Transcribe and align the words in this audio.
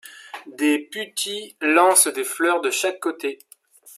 Des 0.57 0.79
putti 0.79 1.55
lancent 1.61 2.07
des 2.07 2.23
fleurs 2.23 2.59
de 2.61 2.71
chaque 2.71 2.99
côté. 2.99 3.37